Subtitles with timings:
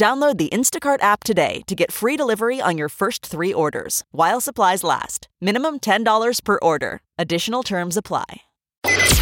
[0.00, 4.40] Download the Instacart app today to get free delivery on your first three orders while
[4.40, 5.28] supplies last.
[5.42, 7.02] Minimum $10 per order.
[7.18, 8.40] Additional terms apply.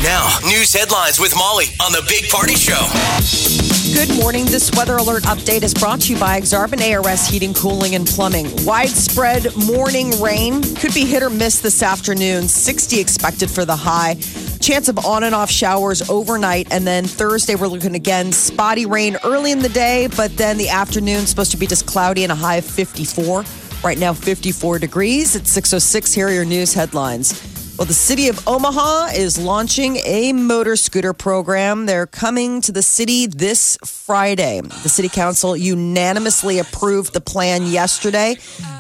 [0.04, 3.77] Now, news headlines with Molly on the Big Party Show.
[3.94, 4.44] Good morning.
[4.44, 8.48] This weather alert update is brought to you by Exarban ARS Heating, Cooling, and Plumbing.
[8.64, 12.48] Widespread morning rain could be hit or miss this afternoon.
[12.48, 14.14] 60 expected for the high.
[14.60, 16.70] Chance of on and off showers overnight.
[16.70, 20.68] And then Thursday, we're looking again spotty rain early in the day, but then the
[20.68, 23.44] afternoon supposed to be just cloudy and a high of 54.
[23.82, 25.34] Right now, 54 degrees.
[25.34, 26.12] It's 606.
[26.12, 27.57] Here are your news headlines.
[27.78, 31.86] Well, the city of Omaha is launching a motor scooter program.
[31.86, 34.60] They're coming to the city this Friday.
[34.60, 38.34] The city council unanimously approved the plan yesterday.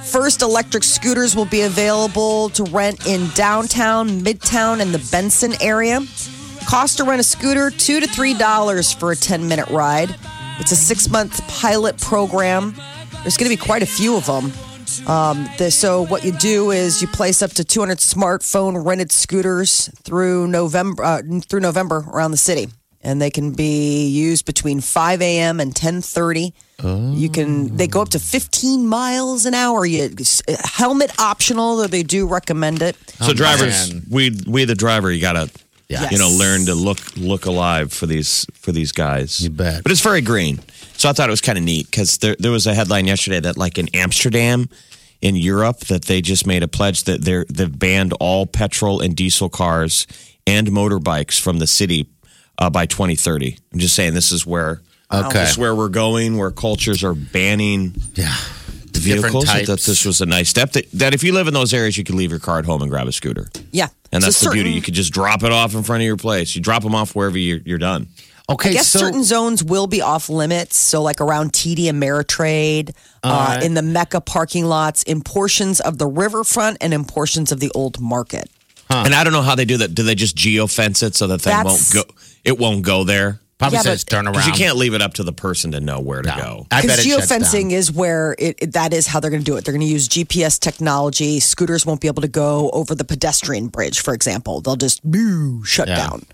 [0.04, 6.00] First electric scooters will be available to rent in downtown, midtown, and the Benson area.
[6.66, 10.12] Cost to rent a scooter two to three dollars for a 10 minute ride.
[10.58, 12.74] It's a six month pilot program.
[13.22, 14.52] There's going to be quite a few of them.
[15.06, 19.88] Um, the, so what you do is you place up to 200 smartphone rented scooters
[20.02, 22.68] through November uh, through November around the city,
[23.02, 25.60] and they can be used between 5 a.m.
[25.60, 26.52] and 10:30.
[27.16, 29.84] You can they go up to 15 miles an hour.
[29.84, 30.10] You
[30.64, 32.96] helmet optional, though they do recommend it.
[33.20, 34.02] So drivers, man.
[34.10, 35.50] we we the driver, you gotta
[35.88, 36.08] Yeah.
[36.10, 39.40] you know learn to look look alive for these for these guys.
[39.40, 39.82] You bet.
[39.82, 40.60] But it's very green,
[40.98, 43.40] so I thought it was kind of neat because there there was a headline yesterday
[43.40, 44.68] that like in Amsterdam,
[45.22, 49.16] in Europe, that they just made a pledge that they're they've banned all petrol and
[49.16, 50.06] diesel cars
[50.46, 52.08] and motorbikes from the city
[52.58, 53.56] uh, by 2030.
[53.72, 55.38] I'm just saying this is where Okay.
[55.40, 58.34] this is where we're going, where cultures are banning Yeah.
[58.92, 59.48] the Different vehicles.
[59.48, 60.72] I thought this was a nice step.
[60.72, 62.82] That, that if you live in those areas, you could leave your car at home
[62.82, 63.48] and grab a scooter.
[63.72, 64.70] Yeah, And So that's the beauty.
[64.72, 66.54] You could just drop it off in front of your place.
[66.54, 68.08] You drop them off wherever you're, you're done.
[68.50, 70.76] Okay, I guess so certain zones will be off limits.
[70.76, 75.98] So, like around TD and Ameritrade, uh, in the MECA parking lots, in portions of
[75.98, 78.48] the riverfront, and in portions of the old market.
[78.90, 79.94] And I don't know how they do that.
[79.94, 82.02] Do they just geofence it so that they won't go?
[82.42, 84.34] It won't go there probably Yeah, says but- turn around.
[84.34, 86.66] because you can't leave it up to the person to know where to go.
[86.70, 89.42] I bet Because it shuts geofencing is where it, it- that is how they're going
[89.42, 89.64] to do it.
[89.64, 91.38] They're going to use GPS technology.
[91.40, 94.60] Scooters won't be able to go over the pedestrian bridge, for example.
[94.62, 95.96] They'll just boo, shut Yeah.
[95.96, 96.24] down.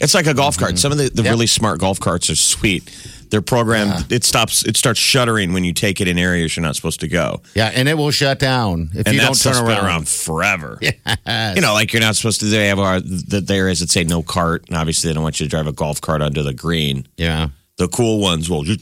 [0.00, 0.64] It's like a golf Mm-hmm.
[0.64, 0.78] cart.
[0.78, 2.90] Some of the, the really smart golf carts are sweet.
[3.30, 4.10] They're programmed.
[4.12, 4.64] It stops.
[4.64, 7.40] It starts shuttering when you take it in areas you're not supposed to go.
[7.54, 9.84] Yeah, and it will shut down if and you that don't turn around.
[9.86, 10.78] around forever.
[11.54, 12.46] You know, like you're not supposed to.
[12.46, 15.38] They have our, the, the areas that say no cart, and obviously they don't want
[15.38, 17.06] you to drive a golf cart onto the green.
[17.16, 17.48] Yeah.
[17.76, 18.76] The cool ones will, you,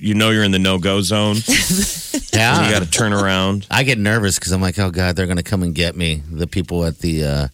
[0.00, 1.36] you know you're in the no go zone.
[2.32, 2.66] Yeah.
[2.66, 3.64] you got to turn around.
[3.70, 6.20] I get nervous because I'm like, oh god, they're going to come and get me.
[6.32, 7.48] The people at the, uh,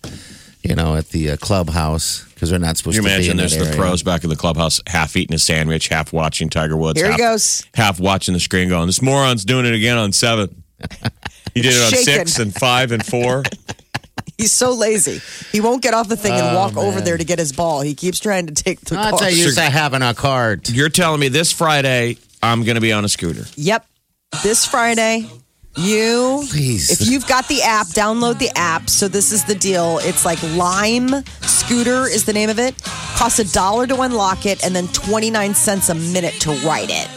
[0.63, 3.25] you know, at the uh, clubhouse because they're not supposed You to be in there.
[3.27, 3.81] You imagine there's that the area.
[3.91, 6.99] pros back in the clubhouse, half eating a sandwich, half watching Tiger Woods.
[6.99, 7.67] Here he half, goes.
[7.75, 10.63] Half watching the screen, going, "This moron's doing it again on seven.
[11.53, 12.05] He did it on Shaking.
[12.27, 13.43] six and five and four.
[14.39, 15.21] He's so lazy.
[15.51, 17.81] He won't get off the thing Oh, and walk over there to get his ball.
[17.81, 19.29] He keeps trying to take the That's car.
[19.29, 20.71] a use I have in a cart.
[20.71, 23.47] You're telling me this Friday I'm going to be on a scooter?
[23.57, 23.85] Yep.
[24.45, 25.29] This Friday,
[25.81, 26.91] you, Please.
[26.91, 28.89] if you've got the app, download the app.
[28.91, 29.99] So this is the deal.
[30.03, 32.81] It's like Lime Scooter is the name of it.
[33.17, 37.09] Costs a dollar to unlock it and then 29 cents a minute to ride it.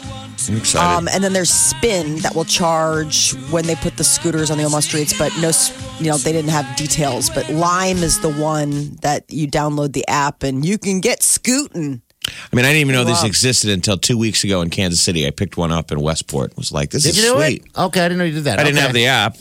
[0.50, 0.98] I'm excited.
[0.98, 4.66] Um, and then there's Spin that will charge when they put the scooters on the
[4.66, 5.72] Omaha streets, but no, s-
[6.02, 7.30] you know, they didn't have details.
[7.30, 12.02] But Lime is the one that you download the app and you can get scooting.
[12.28, 15.26] I mean, I didn't even know this existed until two weeks ago in Kansas City.
[15.28, 16.52] I picked one up in Westport.
[16.52, 17.64] and Was like, this Did is you do sweet.
[17.66, 17.78] it?
[17.78, 18.60] Okay, I didn't know you did that.
[18.60, 18.86] I didn't Okay.
[18.86, 19.38] have the app.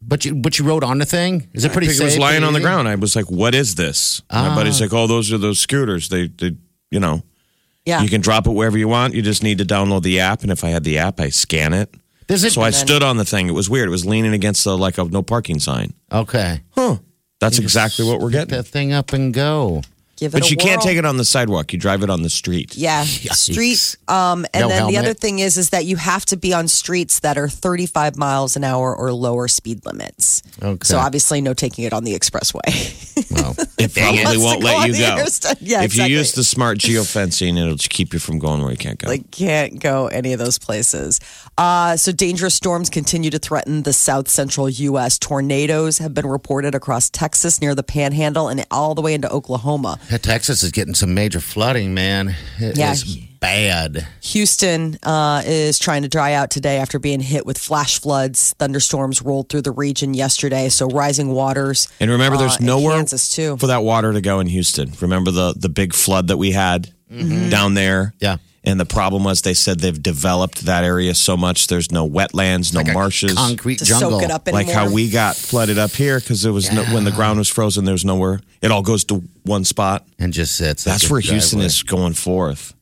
[0.00, 1.48] But you, but you rode on the thing.
[1.54, 2.04] Is it pretty it safe?
[2.04, 2.86] was lying on the ground.
[2.86, 4.84] I was like, "What is this?" My buddy's ah.
[4.84, 6.08] like, "Oh, those are those scooters.
[6.08, 6.56] They, they,
[6.92, 7.22] you know,
[7.84, 8.00] Yeah.
[8.02, 9.14] you can drop it wherever you want.
[9.14, 10.42] You just need to download the app.
[10.42, 11.92] And if I had the app, I scan it.
[12.28, 12.52] Does it?
[12.52, 13.48] So I stood on the thing.
[13.48, 13.88] It was weird.
[13.88, 15.94] It was leaning against the like a no parking sign.
[16.12, 16.60] okay.
[16.76, 16.98] Huh?
[17.40, 18.56] That's exactly what we're Get getting.
[18.62, 19.82] that thing up and go.
[20.18, 21.72] Give it But a you can't take it on the sidewalk.
[21.72, 22.76] You drive it on the street.
[22.76, 23.96] Yeah, street.
[24.08, 26.66] Um, and No then the other thing is, is that you have to be on
[26.66, 30.42] streets that are 35 miles an hour or lower speed limits.
[30.60, 30.84] Okay.
[30.84, 33.04] So obviously, no taking it on the expressway.
[33.30, 35.56] Well, It probably won't let you the go.
[35.60, 38.76] Yeah, if you use the smart geofencing, it'll just keep you from going where you
[38.76, 39.08] can't go.
[39.08, 41.20] Like can't go any of those places.
[41.58, 45.18] Uh, so dangerous storms continue to threaten the south central U.S.
[45.18, 49.98] Tornadoes have been reported across Texas near the Panhandle and all the way into Oklahoma.
[50.16, 52.34] Texas is getting some major flooding, man.
[52.58, 53.22] It is Yeah.
[53.40, 54.06] bad.
[54.22, 58.54] Houston uh, is trying to dry out today after being hit with flash floods.
[58.58, 61.88] Thunderstorms rolled through the region yesterday, so rising waters.
[62.00, 63.56] and remember, uh, there's in nowhere too.
[63.58, 64.92] for that water to go in Houston.
[65.00, 67.48] Remember the the big flood that we had Mm-hmm.
[67.48, 68.14] down there?
[68.20, 68.36] Yeah.
[68.64, 72.74] And the problem was they said they've developed that area so much there's no wetlands,
[72.74, 73.32] no Like a marshes.
[73.34, 74.10] concrete to jungle.
[74.10, 77.04] soak it up like how we got flooded up here because it was no, when
[77.04, 77.84] the ground was frozen.
[77.86, 78.40] There was nowhere.
[78.60, 80.06] It all goes to one spot.
[80.18, 80.84] and just sits.
[80.86, 81.66] like That's a where Houston driveway.
[81.66, 82.74] is going forth.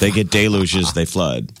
[0.00, 1.52] They get deluges, they flood.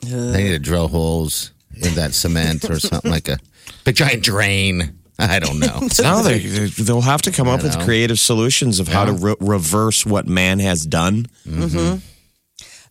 [0.00, 3.38] They need to drill holes in that cement or something like a
[3.84, 4.98] big giant drain.
[5.18, 5.80] I don't know.
[6.02, 7.84] No, they they'll have to come up with know.
[7.84, 11.26] creative solutions of how to re- reverse what man has done.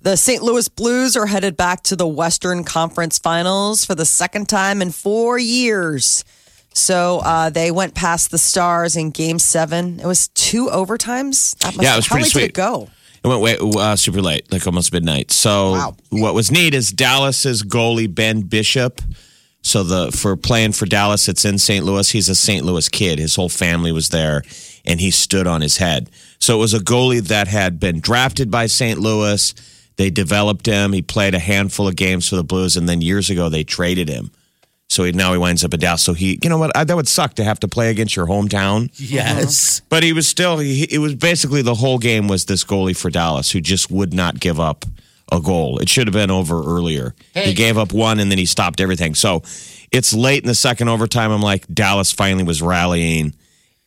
[0.02, 0.42] The St.
[0.44, 4.92] Louis Blues are headed back to the Western Conference Finals for the second time in
[4.92, 6.26] four years.
[6.74, 10.00] So uh, they went past the Stars in Game Seven.
[10.02, 11.56] It was two overtimes.
[11.60, 12.42] That must- Yeah, it was how pretty late sweet.
[12.42, 12.90] did it go?
[13.24, 15.32] It went way uh, super late, like almost midnight.
[15.32, 15.96] So Wow.
[16.10, 19.00] what was neat is Dallas's goalie Ben Bishop.
[19.64, 21.86] So the for playing for Dallas, it's in St.
[21.86, 22.10] Louis.
[22.10, 22.66] He's a St.
[22.66, 23.18] Louis kid.
[23.18, 24.44] His whole family was there,
[24.86, 26.10] and he stood on his head.
[26.38, 29.00] So it was a goalie that had been drafted by St.
[29.00, 29.54] Louis.
[29.96, 30.92] They developed him.
[30.92, 34.10] He played a handful of games for the Blues, and then years ago they traded
[34.10, 34.32] him.
[34.90, 36.04] So he, now he winds up in Dallas.
[36.04, 36.76] So he, you know what?
[36.78, 38.92] I, that would suck to have to play against your hometown.
[38.98, 39.80] yes.
[39.80, 39.86] Uh-huh.
[39.90, 43.10] But he was still, he, it was basically the whole game was this goalie for
[43.10, 44.86] Dallas who just would not give up
[45.32, 45.80] a goal.
[45.80, 47.16] It should have been over earlier.
[47.34, 49.16] He gave up one and then he stopped everything.
[49.16, 49.42] So
[49.92, 51.32] it's late in the second overtime.
[51.32, 53.34] I'm like, Dallas finally was rallying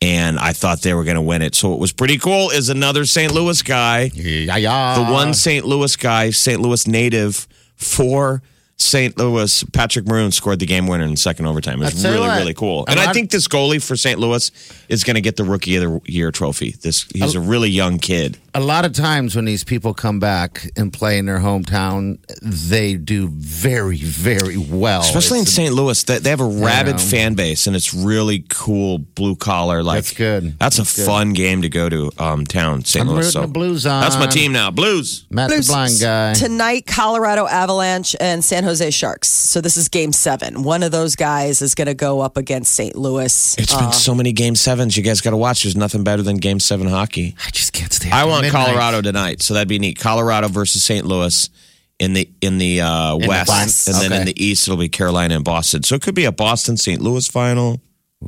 [0.01, 1.55] and I thought they were going to win it.
[1.55, 3.33] So what was pretty cool is another St.
[3.33, 4.95] Louis guy, Yeah, yeah.
[4.95, 5.65] the one St.
[5.65, 6.61] Louis guy, St.
[6.61, 8.41] Louis native for
[8.79, 9.17] St.
[9.17, 11.81] Louis, Patrick Maroon scored the game winner in the second overtime.
[11.81, 12.85] It was I tell you really, what, really cool.
[12.87, 14.19] a And I think this goalie for St.
[14.19, 14.51] Louis
[14.87, 16.71] is going to get the Rookie of the Year trophy.
[16.81, 18.37] This he's a really young kid.
[18.53, 22.93] a lot of times when these people come back and play in their hometown, they
[22.93, 25.01] do very, very well.
[25.01, 25.73] Especially in St.
[25.73, 27.01] Louis, they, they have a rabid know.
[27.01, 29.81] fan base, and it's really cool blue collar.
[29.81, 30.59] Like That's good.
[30.59, 31.05] That's a good.
[31.05, 32.11] fun game to go to.
[32.19, 33.07] Um, town St.
[33.07, 33.31] I'm Louis.
[33.33, 34.01] So the Blues on.
[34.01, 34.69] that's my team now.
[34.69, 35.25] Blues.
[35.31, 36.33] Matt Blues the blind guy.
[36.33, 39.29] Tonight, Colorado Avalanche and San Jose Sharks.
[39.29, 40.61] So this is game seven.
[40.63, 42.97] One of those guys is going to go up against St.
[42.97, 43.57] Louis.
[43.57, 44.97] It's been so many game sevens.
[44.97, 45.63] You guys got to watch.
[45.63, 47.35] There's nothing better than game seven hockey.
[47.45, 48.11] I just can't stay.
[48.11, 48.65] I want midnight.
[48.65, 49.97] Colorado tonight, so that'd be neat.
[49.97, 51.05] Colorado versus St.
[51.05, 51.49] Louis
[51.97, 53.87] in the in the uh, the west, west.
[53.87, 55.83] and then in the east it'll be Carolina and Boston.
[55.83, 57.01] So it could be a Boston St.
[57.01, 57.79] Louis final.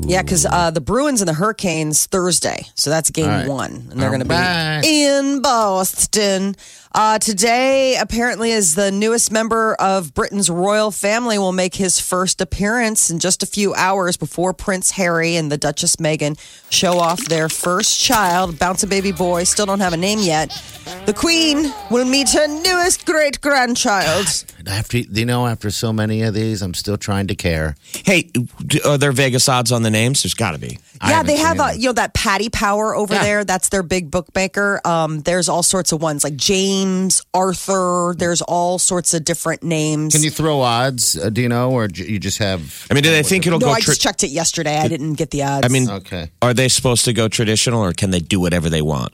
[0.02, 2.68] Yeah, because uh, the Bruins and the Hurricanes Thursday.
[2.76, 3.48] So that's game All right.
[3.48, 3.72] one.
[3.90, 6.56] And they're All going to be in Boston.
[6.92, 12.42] Uh, today, apparently, is the newest member of Britain's royal family will make his first
[12.42, 16.36] appearance in just a few hours before Prince Harry and the Duchess Meghan
[16.72, 19.44] show off their first child, bounce a baby boy.
[19.44, 20.50] Still don't have a name yet.
[21.06, 24.26] The Queen will meet her newest great grandchild.
[24.68, 27.76] After you know, after so many of these, I'm still trying to care.
[28.04, 28.32] Hey,
[28.86, 30.24] are there Vegas odds on the names?
[30.24, 30.80] There's got to be.
[31.00, 31.80] I Yeah, haven't they have seen uh, them.
[31.80, 33.24] you know that Paddy Power over Yeah.
[33.24, 33.44] there.
[33.46, 34.82] That's their big bookmaker.
[34.84, 36.36] Um, there's all sorts of ones like
[36.80, 38.16] James, Arthur.
[38.18, 40.14] There's all sorts of different names.
[40.14, 41.18] Can you throw odds?
[41.18, 42.88] Uh, do you know, or j- you just have?
[42.90, 43.72] I mean, do they think it'll no, go?
[43.72, 44.78] I just checked it yesterday.
[44.78, 45.66] I didn't get the odds.
[45.66, 46.32] I mean, Okay.
[46.42, 49.14] are they supposed to go traditional, or can they do whatever they want?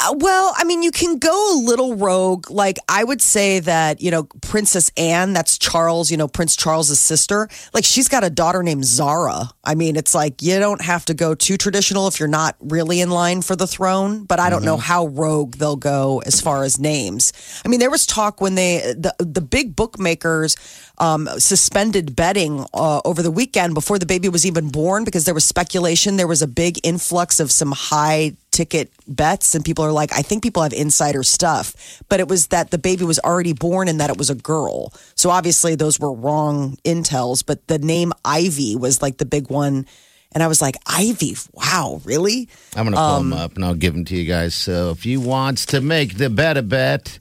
[0.00, 2.50] Uh, well, I mean, you can go a little rogue.
[2.50, 7.00] Like, I would say that, you know, Princess Anne, that's Charles, you know, Prince Charles's
[7.00, 7.48] sister.
[7.74, 9.50] Like, she's got a daughter named Zara.
[9.64, 13.00] I mean, it's like you don't have to go too traditional if you're not really
[13.00, 14.24] in line for the throne.
[14.24, 17.32] But I don't know how rogue they'll go as far as names.
[17.64, 20.56] I mean, there was talk when they, the, the big bookmakers,
[20.98, 25.34] um, suspended betting uh, over the weekend before the baby was even born because there
[25.34, 29.92] was speculation there was a big influx of some high ticket bets and people are
[29.92, 31.66] like i think people have insider stuff
[32.08, 34.92] but it was that the baby was already born and that it was a girl
[35.14, 39.86] so obviously those were wrong intels but the name ivy was like the big one
[40.32, 43.74] and i was like ivy wow really I'm gonna pull Um, them up and I'll
[43.84, 44.54] give them to you guys.
[44.54, 47.18] So if you wants to make the bet a bet,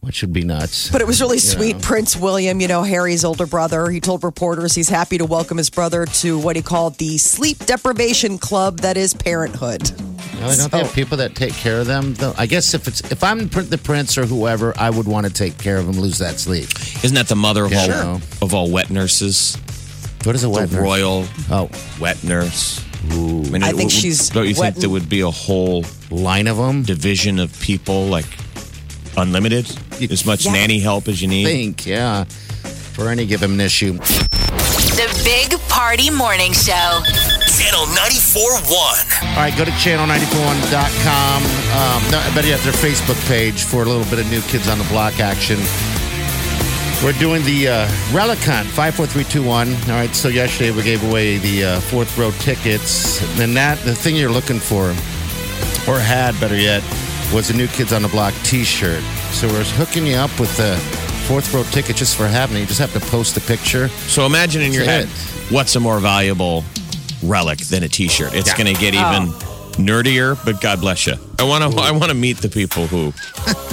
[0.00, 0.90] which would be nuts.
[0.92, 1.80] But it was really sweet.
[1.80, 5.70] Prince William, you know, Harry's older brother, he told reporters he's happy to welcome his
[5.70, 9.82] brother to what he called the sleep deprivation club that is parenthood.
[10.40, 12.14] Well, don't they have people that take care of them?
[12.14, 15.32] Though I guess if it's if I'm the prince or whoever, I would want to
[15.32, 15.98] take care of them.
[15.98, 16.68] lose that sleep.
[17.02, 17.86] Isn't that the mother of Yeah, all
[18.18, 18.20] sure.
[18.42, 19.56] of all wet nurses?
[20.24, 20.82] What is a wet the nurse?
[20.84, 22.80] royal Oh, wet nurse.
[23.10, 25.84] i mean, I it- think w- she's Don't you think there would be a whole
[26.10, 26.82] line of them.
[26.82, 28.26] division of people like
[29.16, 29.70] unlimited,
[30.10, 30.52] as much Yeah.
[30.52, 31.44] nanny help as you need?
[31.44, 32.24] Think, yeah,
[32.94, 33.92] for any given issue.
[33.98, 37.02] The Big Party Morning Show.
[37.64, 39.30] Channel 94.1.
[39.30, 41.42] All right, go to channel941.com.
[41.72, 44.42] Um, no, I bet you have their Facebook page for a little bit of new
[44.42, 45.56] Kids on the Block action.
[47.02, 49.72] We're doing the uh, Relic Hunt, 54321.
[49.90, 53.22] All right, so yesterday we gave away the uh, fourth row tickets.
[53.40, 54.90] And that, the thing you're looking for,
[55.90, 56.82] or had better yet,
[57.32, 59.02] was a new Kids on the Block t shirt.
[59.32, 60.76] So we're hooking you up with the
[61.26, 62.60] fourth row ticket just for having it.
[62.60, 63.88] You just have to post a picture.
[63.88, 66.62] So imagine in your head, That's what's a more valuable
[67.28, 68.34] relic than a T-shirt?
[68.34, 68.56] It's Yeah.
[68.58, 69.12] going to get oh.
[69.16, 69.32] even
[69.74, 71.14] nerdier, but God bless you.
[71.38, 71.80] I want to.
[71.80, 73.12] I want to meet the people who.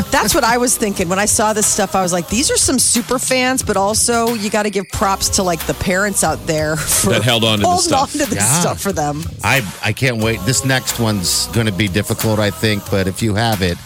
[0.10, 1.96] That's what I was thinking when I saw this stuff.
[1.96, 5.30] I was like, these are some super fans, but also you got to give props
[5.30, 8.02] to like the parents out there for That held on to the stuff.
[8.16, 8.60] on to this Yeah.
[8.62, 9.24] stuff for them.
[9.44, 10.40] I I can't wait.
[10.42, 12.90] This next one's going to be difficult, I think.
[12.90, 13.78] But if you have it,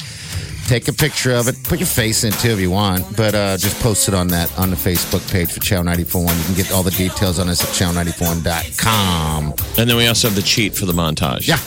[0.66, 1.56] take a picture of it.
[1.64, 3.16] Put your face in it too if you want.
[3.16, 6.38] But uh, just post it on that on the Facebook page for Channel 941.
[6.38, 9.54] You can get all the details on us at channel941.com.
[9.78, 11.48] And then we also have the cheat for the montage.
[11.48, 11.60] Yeah.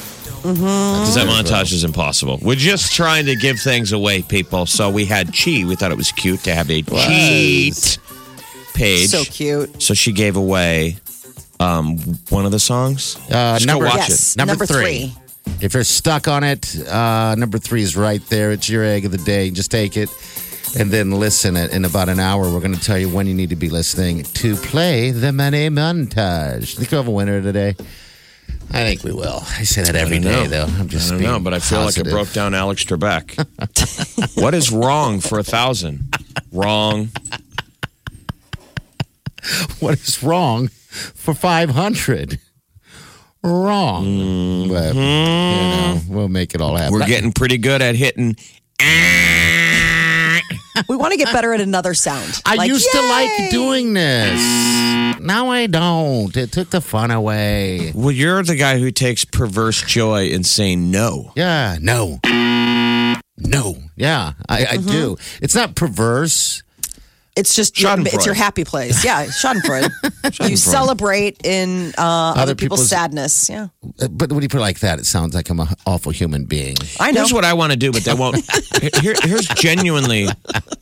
[0.43, 2.39] Because that montage is impossible.
[2.41, 4.67] We're just trying to give things away, people.
[4.67, 5.65] So we had Chi.
[5.65, 7.99] We thought it was cute to have a cheat
[8.75, 9.09] page.
[9.09, 9.83] So cute.
[9.83, 10.97] So she gave away
[11.59, 11.99] um,
[12.31, 13.17] one of the songs.
[13.29, 14.39] Uh, Just number- watch Yes, it.
[14.39, 15.13] Number, number three.
[15.61, 18.53] If you're stuck on it, uh, number three is right there.
[18.53, 19.51] It's your egg of the day.
[19.51, 20.09] Just take it
[20.79, 21.73] and then listen it.
[21.73, 24.23] In about an hour, we're going to tell you when you need to be listening
[24.23, 26.77] to play the money montage.
[26.77, 27.75] Think we'll have a winner today?
[28.71, 29.43] I think we will.
[29.43, 30.47] I say that every day, know.
[30.47, 30.67] though.
[30.79, 33.37] I'm just I don't know, but I feel like it broke down Alex Trebek.
[34.41, 36.15] what is wrong for a thousand?
[36.53, 37.09] Wrong.
[39.81, 42.39] What is wrong for 500?
[43.43, 44.05] Wrong.
[44.05, 44.99] Mm, but, mm-hmm.
[44.99, 46.93] you know, we'll make it all happen.
[46.93, 48.37] We're getting pretty good at hitting.
[50.89, 52.41] We want to get better at another sound.
[52.47, 54.41] I Like, used to like doing this.
[55.21, 56.37] Now I don't.
[56.37, 57.91] It took the fun away.
[57.95, 61.33] Well, you're the guy who takes perverse joy in saying no.
[61.35, 62.21] Yeah, no.
[63.37, 63.77] No.
[63.97, 64.91] Yeah, I, I mm-hmm.
[64.91, 65.17] do.
[65.43, 66.63] It's not perverse.
[67.39, 68.15] It's just Schadenfreude.
[68.15, 69.05] it's your happy place.
[69.05, 70.51] Yeah, Schadenfreude.
[70.51, 72.03] you celebrate in uh,
[72.37, 73.49] other, people's, people's- sadness.
[73.49, 73.69] Yeah,
[74.01, 76.45] Uh, But when you put it like that, it sounds like I'm an awful human
[76.47, 76.77] being.
[76.99, 77.21] I know.
[77.21, 78.37] Here's what I want to do, but they won't.
[79.01, 80.27] Here, here's genuinely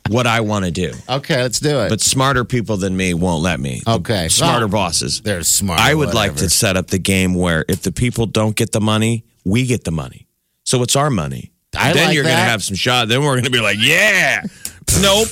[0.09, 0.93] what I want to do.
[1.09, 1.89] Okay, let's do it.
[1.89, 3.81] But smarter people than me won't let me.
[3.85, 4.27] The Okay.
[4.29, 4.69] Smarter Oh.
[4.69, 5.21] bosses.
[5.21, 5.79] They're smart.
[5.79, 8.81] I would like to set up the game where if the people don't get the
[8.81, 10.27] money, we get the money.
[10.65, 11.51] So it's our money.
[11.77, 13.07] I then like you're going to have some shot.
[13.09, 14.43] Then we're going to be like, yeah.
[15.01, 15.27] nope.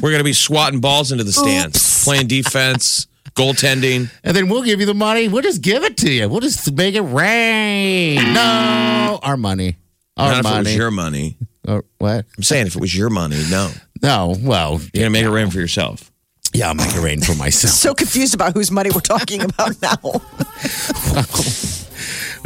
[0.00, 4.10] We're going to be swatting balls into the stands, playing defense, goaltending.
[4.24, 5.28] And then we'll give you the money.
[5.28, 6.28] We'll just give it to you.
[6.28, 8.16] We'll just make it rain.
[8.34, 9.76] No, our money.
[10.16, 10.64] Our Not if it money.
[10.70, 11.36] was your money.
[11.66, 12.24] Or what?
[12.36, 13.70] I'm saying if it was your money, no.
[14.02, 14.34] No.
[14.40, 16.10] Well, You're going to make it rain for yourself.
[16.54, 17.74] yeah, I'll make it rain for myself.
[17.74, 19.96] so confused about whose money we're talking about now.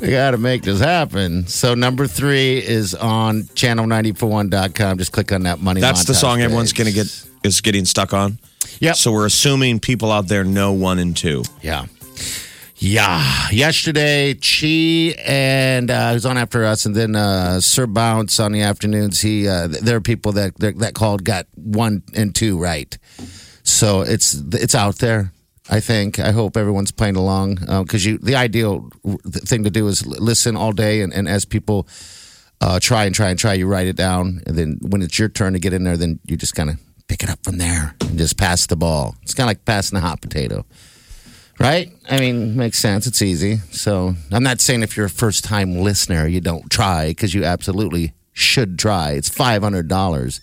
[0.01, 1.47] we got to make this happen.
[1.47, 4.99] So number three is on channel941.com.
[4.99, 5.81] Just click on that money.
[5.81, 7.07] That's the montage song everyone's going to get
[7.45, 8.39] is getting stuck on.
[8.81, 8.93] Yeah.
[8.93, 11.45] So we're assuming people out there know one and two.
[11.63, 11.87] Yeah.
[12.77, 13.49] Yeah.
[13.51, 18.63] Yesterday, Chi and uh, who's on after us, and then uh, Sir Bounce on the
[18.63, 19.21] afternoons.
[19.21, 22.99] He, uh, there are people that that called got one and two right.
[23.63, 25.33] So it's it's out there.
[25.71, 26.19] I think.
[26.19, 28.19] I hope everyone's playing along because you.
[28.19, 28.91] The ideal
[29.23, 31.87] thing to do is listen all day, and, and as people
[32.61, 35.29] uh, try and try and try, you write it down, and then when it's your
[35.29, 36.79] turn to get in there, then you just kind of
[37.12, 39.14] pick it up from there and just pass the ball.
[39.21, 40.64] It's kind of like passing a hot potato.
[41.61, 41.92] Right?
[42.11, 43.07] I mean, makes sense.
[43.07, 43.59] It's easy.
[43.71, 47.45] So I'm not saying if you're a first time listener, you don't try because you
[47.45, 49.11] absolutely should try.
[49.11, 50.40] It's $500.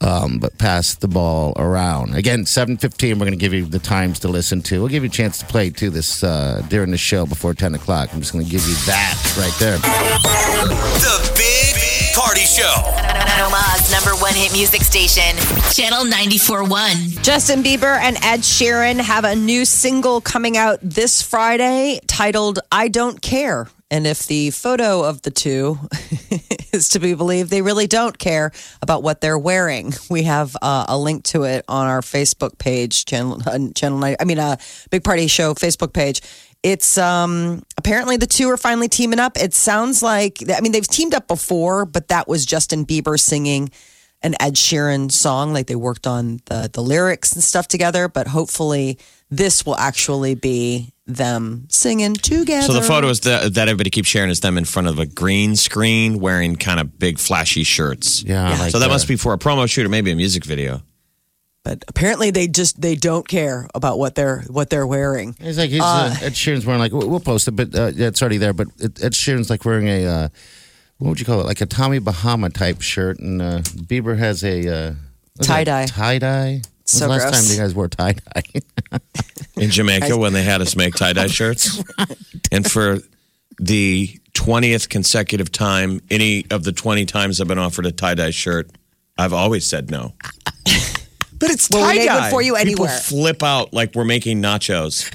[0.00, 2.14] Um, but pass the ball around.
[2.14, 4.78] Again, 7.15, we're going to give you the times to listen to.
[4.78, 7.74] We'll give you a chance to play too this uh, during the show before 10
[7.74, 8.08] o'clock.
[8.14, 9.76] I'm just going to give you that right there.
[9.76, 11.79] The Big
[12.14, 12.72] Party Show.
[13.44, 15.36] Omaha's number one hit music station.
[15.72, 17.22] Channel 94.1.
[17.22, 22.88] Justin Bieber and Ed Sheeran have a new single coming out this Friday titled I
[22.88, 23.68] Don't Care.
[23.90, 25.78] And if the photo of the two
[26.72, 28.52] is to be believed, they really don't care
[28.82, 29.92] about what they're wearing.
[30.08, 34.16] We have uh, a link to it on our Facebook page, channel, uh, channel nine,
[34.20, 34.56] I mean, uh,
[34.90, 36.20] Big Party Show Facebook page.
[36.62, 39.38] It's um apparently the two are finally teaming up.
[39.38, 43.70] It sounds like I mean they've teamed up before, but that was Justin Bieber singing
[44.22, 45.54] an Ed Sheeran song.
[45.54, 48.08] Like they worked on the the lyrics and stuff together.
[48.08, 48.98] But hopefully
[49.30, 52.66] this will actually be them singing together.
[52.66, 55.56] So the photos that, that everybody keeps sharing is them in front of a green
[55.56, 58.22] screen wearing kind of big flashy shirts.
[58.22, 60.44] Yeah, like so that the- must be for a promo shoot or maybe a music
[60.44, 60.82] video.
[61.62, 65.36] But apparently they just they don't care about what they're what they're wearing.
[65.40, 68.08] He's like, he's, uh, Ed Sheeran's wearing like, we'll we'll post it, but uh, yeah,
[68.08, 68.52] it's already there.
[68.52, 70.28] But it, Ed Sheeran's like wearing a, uh,
[70.98, 71.46] what would you call it?
[71.46, 73.18] Like a Tommy Bahama type shirt.
[73.18, 74.94] And uh, Bieber has a uh,
[75.36, 75.48] what's?
[75.48, 75.86] Tie-dye.
[75.86, 76.62] Tie dye.
[76.84, 77.46] So last gross.
[77.46, 78.98] time you guys wore tie dye?
[79.56, 81.82] in Jamaica when they had us make tie dye shirts.
[82.50, 82.98] And for
[83.58, 88.30] the 20th consecutive time, any of the 20 times I've been offered a tie dye
[88.30, 88.70] shirt,
[89.16, 90.14] I've always said no.
[91.40, 92.30] But it's Well, tie made one dye.
[92.30, 95.10] for you People flip out like we're making nachos.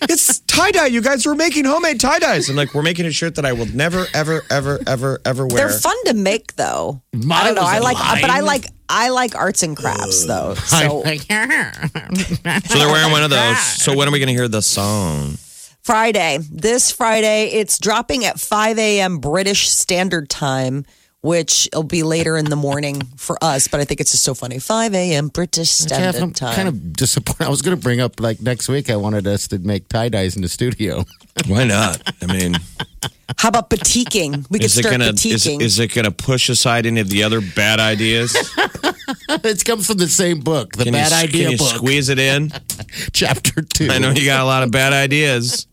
[0.02, 0.86] it's tie dye.
[0.86, 2.48] You guys were making homemade tie dyes.
[2.48, 5.68] And like, we're making a shirt that I will never, ever, ever, ever, ever wear.
[5.68, 7.02] They're fun to make though.
[7.14, 7.62] I don't know.
[7.62, 10.54] I I a like, but I like I like arts and crafts though.
[10.54, 13.58] So so they're wearing one of those.
[13.58, 15.36] So when are we going to hear the song?
[15.82, 19.18] Friday, this Friday, it's dropping at 5 a.m.
[19.18, 20.84] British Standard Time,
[21.22, 23.68] which will be later in the morning for us.
[23.68, 24.58] But I think it's just so funny.
[24.58, 25.28] 5 a.m.
[25.28, 26.54] British Jeff, Standard I'm Time.
[26.54, 27.46] kind of disappointed.
[27.46, 28.90] I was going to bring up like next week.
[28.90, 31.04] I wanted us to make tie dyes in the studio.
[31.46, 32.00] Why not?
[32.22, 32.56] I mean,
[33.38, 34.46] How about batiking?
[34.50, 35.60] We could is it start gonna is, batiking.
[35.60, 38.34] is it gonna push aside any of the other bad ideas?
[39.28, 42.08] it comes from the same book, the Can Bad you, Idea can you book, squeeze
[42.08, 42.50] it in?
[43.12, 43.88] chapter two.
[43.90, 45.66] I know you got a lot of bad ideas.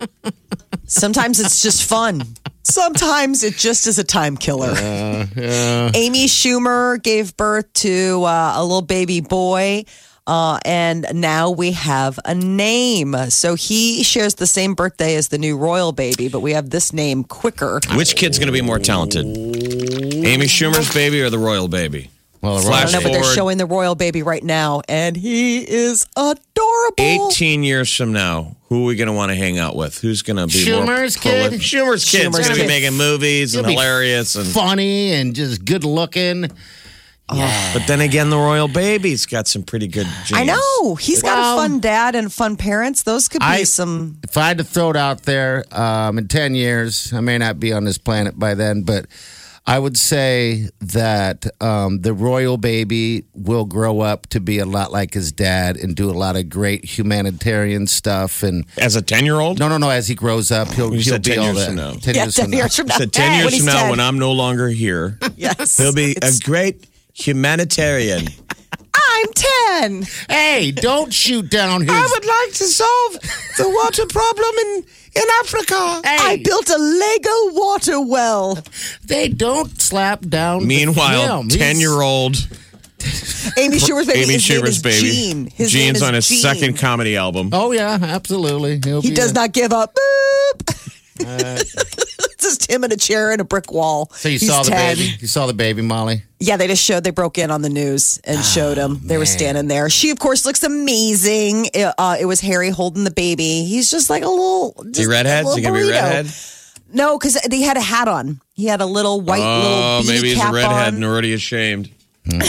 [0.86, 2.24] Sometimes it's just fun.
[2.69, 4.74] Sometimes it just is a time killer.
[4.75, 9.86] Amy Schumer gave birth to uh, a little baby boy.
[10.27, 13.15] Uh, and now we have a name.
[13.29, 16.91] So he shares the same birthday as the new royal baby, but we have this
[16.91, 17.79] name quicker.
[17.95, 19.25] Which kid's gonna be more talented?
[19.25, 22.09] Amy Schumer's baby or the royal baby?
[22.41, 25.60] Well, I Flash don't know, but they're showing the royal baby right now, and he
[25.67, 27.29] is adorable.
[27.29, 30.00] 18 years from now, who are we going to want to hang out with?
[30.00, 31.53] Who's going to be more Schumer's kid?
[31.53, 32.67] Schumer's kid's Schumer's going to be kid.
[32.67, 34.36] making movies and He'll be hilarious.
[34.36, 36.50] And, funny and just good looking.
[37.29, 40.39] but then again, the royal baby's got some pretty good genes.
[40.39, 43.03] I know he's got Well- a fun dad and fun parents.
[43.03, 44.20] Those could be I- some.
[44.24, 47.59] If I had to throw it out there, um, in 10 years, I may not
[47.59, 49.07] be on this planet by then, but
[49.70, 54.94] I would say that um, the royal baby will grow up to be a lot
[54.94, 58.44] like his dad and do a lot of great humanitarian stuff.
[58.44, 59.60] And As a 10 year old?
[59.60, 59.90] no, no, no.
[59.90, 61.66] As he grows up, he'll, You he'll said be 10 all years that.
[61.68, 61.94] from now.
[61.96, 62.58] 10 Yeah, years 10 from now.
[62.58, 62.98] years from now.
[62.98, 63.90] So 10 When years from now, 10.
[63.90, 68.27] when I'm no longer here, Yes, he'll be a great humanitarian.
[68.98, 70.05] I'm ten.
[70.29, 71.90] Hey, don't shoot down his.
[71.92, 73.14] I would like to solve
[73.57, 74.83] the water problem in,
[75.16, 76.01] in Africa.
[76.07, 78.57] Hey, I built a Lego water well.
[79.05, 80.62] they don't slap down.
[80.62, 81.50] the Meanwhile, film.
[81.50, 82.36] 10 year old
[83.57, 84.20] Amy Schumer's baby.
[84.22, 85.07] Amy his name Schumer's is baby.
[85.12, 85.48] Gene.
[85.48, 86.40] His name Gene's is on his Gene.
[86.40, 87.50] second comedy album.
[87.53, 88.79] Oh yeah, absolutely.
[88.83, 89.96] He'll He be does a- not give up.
[89.96, 90.74] Boop.
[92.37, 94.09] It's just him in a chair and a brick wall.
[94.13, 94.95] So you He's saw the 10.
[94.95, 95.09] baby.
[95.19, 96.21] You saw the baby, Molly.
[96.39, 97.03] Yeah, they just showed.
[97.03, 99.00] They broke in on the news and showed him.
[99.03, 99.89] They were standing there.
[99.89, 101.65] She, of course, looks amazing.
[101.73, 103.63] It, uh, it was Harry holding the baby.
[103.65, 104.73] He's just like a little.
[104.85, 105.45] Just Is he redhead?
[105.45, 105.91] a he going to be burrito.
[106.03, 106.31] redhead?
[106.93, 108.39] No, because he had a hat on.
[108.53, 111.89] He had a little white Oh, little maybe he's a redhead on, and already ashamed.
[112.31, 112.41] and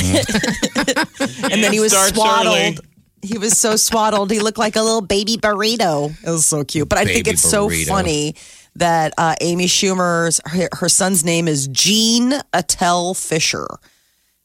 [1.63, 2.55] then he was swaddled.
[2.57, 2.79] early.
[3.23, 4.31] He was so swaddled.
[4.31, 6.11] He looked like a little baby burrito.
[6.25, 6.89] It was so cute.
[6.89, 8.35] But I think Baby it's so funny
[8.79, 13.67] that uh, Amy Schumer's her, her son's name is Gene Attell Fisher.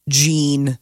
[0.10, 0.78] Gene.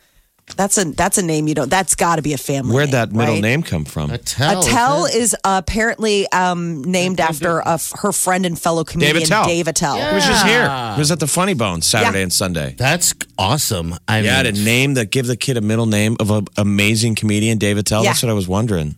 [0.57, 1.69] That's a that's a name you don't.
[1.69, 2.73] That's got to be a family.
[2.75, 3.41] Where'd name, that middle right?
[3.41, 4.11] name come from?
[4.11, 4.59] Attell.
[4.61, 9.45] Attell isn't apparently um, named after a f her friend and fellow comedian Dave Attell.
[9.45, 9.95] Dave Attell.
[10.09, 10.67] He was just here.
[10.95, 12.23] He was at the Funny Bone Saturday Yeah.
[12.23, 12.75] and Sunday.
[12.77, 13.95] That's awesome.
[14.09, 17.15] I Yeah, mean, to name that, give the kid a middle name of an amazing
[17.15, 18.03] comedian, Dave Attell.
[18.03, 18.09] Yeah.
[18.09, 18.95] That's what I was wondering.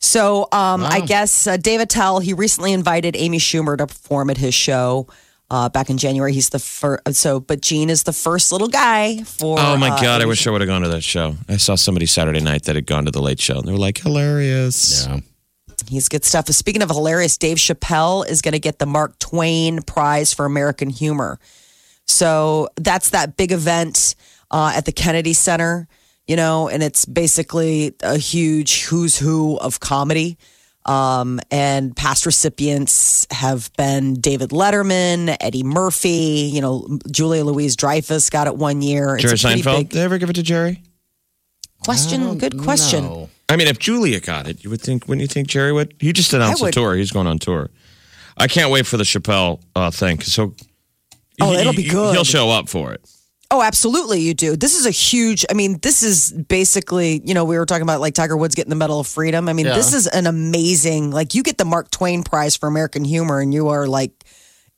[0.00, 4.36] So um, I guess uh, Dave Attell, he recently invited Amy Schumer to perform at
[4.36, 5.08] his show
[5.50, 6.32] uh, back in January.
[6.32, 7.14] He's the first.
[7.14, 9.58] So, but Gene is the first little guy for.
[9.58, 11.34] Oh my uh, God, I wish I would have gone to that show.
[11.48, 13.78] I saw somebody Saturday night that had gone to the late show and they were
[13.78, 15.06] like, hilarious.
[15.06, 15.20] Yeah.
[15.88, 16.46] He's good stuff.
[16.48, 20.90] Speaking of hilarious, Dave Chappelle is going to get the Mark Twain Prize for American
[20.90, 21.38] Humor.
[22.04, 24.14] So that's that big event
[24.50, 25.88] uh, at the Kennedy Center,
[26.28, 30.38] you know, and it's basically a huge who's who of comedy.
[30.86, 38.46] Um, and past recipients have been David Letterman, Eddie Murphy, you know, Julia Louis-Dreyfus got
[38.46, 39.16] it one year.
[39.16, 39.78] It's Jerry a pretty Seinfeld.
[39.80, 40.82] big Did they ever give it to Jerry?
[41.84, 42.38] question.
[42.38, 43.04] Good question.
[43.04, 43.30] No.
[43.48, 45.94] I mean, if Julia got it, you would think, wouldn't you think Jerry would?
[46.00, 46.94] He just announced I the tour.
[46.96, 47.70] He's going on tour.
[48.36, 50.54] I can't wait for the Chappelle uh, thing So.
[51.40, 52.14] Oh, he- it'll be good.
[52.14, 53.00] He'll show up for it.
[53.50, 54.56] Oh, absolutely, you do.
[54.56, 55.46] This is a huge.
[55.50, 58.68] I mean, this is basically, you know, we were talking about like Tiger Woods getting
[58.68, 59.48] the Medal of Freedom.
[59.48, 59.74] I mean, Yeah.
[59.74, 61.12] this is an amazing.
[61.12, 64.12] Like, you get the Mark Twain Prize for American Humor, and you are like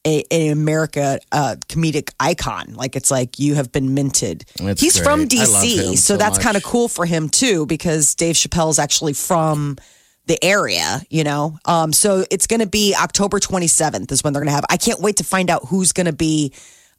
[0.07, 2.75] a, a America uh, comedic icon.
[2.75, 4.45] Like, it's like you have been minted.
[4.57, 5.41] That's He's from great.
[5.41, 8.79] Love DC, so so that's kind of cool for him too, because Dave Chappelle is
[8.79, 9.79] actually from
[10.27, 11.59] the area, you know.
[11.65, 14.65] Um, so it's going to be October 27th is when they're going to have.
[14.71, 16.53] I can't wait to find out who's going to be.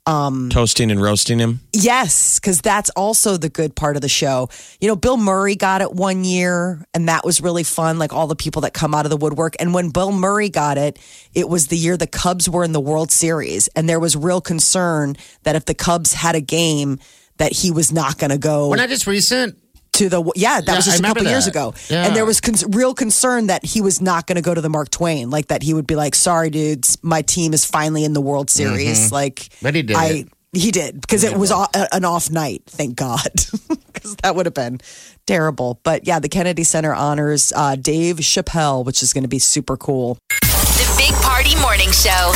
[0.07, 1.59] Um, Toasting and roasting him.
[1.73, 4.49] Yes, because that's also the good part of the show.
[4.79, 7.99] You know, Bill Murray got it one year, and that was really fun.
[7.99, 9.55] Like all the people that come out of the woodwork.
[9.59, 10.97] And when Bill Murray got it,
[11.35, 14.41] it was the year the Cubs were in the World Series, and there was real
[14.41, 16.99] concern that if the Cubs had a game,
[17.37, 19.57] that he was not going to go When I just recent,
[19.93, 22.05] to the yeah that Yeah, was just a couple remember years ago Yeah.
[22.05, 24.69] and there was con- real concern that he was not going to go to the
[24.69, 28.13] mark twain like that he would be like sorry dudes my team is finally in
[28.13, 29.65] the world series like Mm-hmm.
[29.65, 30.27] But he did i it.
[30.53, 33.31] he did because it was a- an off night thank god
[33.93, 34.79] because that would have been
[35.27, 39.39] terrible but yeah the kennedy center honors uh, dave chappelle which is going to be
[39.39, 42.33] super cool The Big Party Morning Show.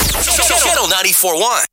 [0.62, 1.62] Channel 94.1.